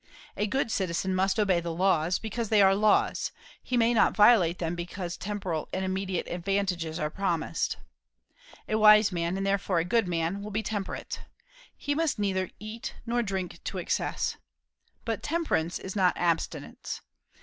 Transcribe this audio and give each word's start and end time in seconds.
A 0.35 0.47
good 0.47 0.71
citizen 0.71 1.13
must 1.13 1.39
obey 1.39 1.59
the 1.59 1.71
laws, 1.71 2.17
because 2.17 2.49
they 2.49 2.59
are 2.59 2.73
laws: 2.73 3.31
he 3.61 3.77
may 3.77 3.93
not 3.93 4.15
violate 4.15 4.57
them 4.57 4.73
because 4.73 5.15
temporal 5.15 5.69
and 5.71 5.85
immediate 5.85 6.27
advantages 6.27 6.97
are 6.97 7.11
promised. 7.11 7.77
A 8.67 8.79
wise 8.79 9.11
man, 9.11 9.37
and 9.37 9.45
therefore 9.45 9.77
a 9.77 9.85
good 9.85 10.07
man, 10.07 10.41
will 10.41 10.49
be 10.49 10.63
temperate. 10.63 11.19
He 11.77 11.93
must 11.93 12.17
neither 12.17 12.49
eat 12.59 12.95
nor 13.05 13.21
drink 13.21 13.63
to 13.65 13.77
excess. 13.77 14.37
But 15.05 15.21
temperance 15.21 15.77
is 15.77 15.95
not 15.95 16.17
abstinence. 16.17 17.01